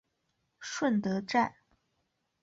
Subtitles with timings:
[0.59, 1.53] 顺德站